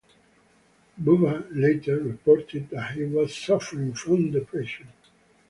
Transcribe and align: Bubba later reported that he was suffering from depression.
Bubba 0.99 1.45
later 1.51 1.99
reported 1.99 2.71
that 2.71 2.93
he 2.93 3.03
was 3.03 3.37
suffering 3.37 3.93
from 3.93 4.31
depression. 4.31 4.87